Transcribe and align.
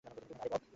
আরে, 0.05 0.21
বব! 0.51 0.61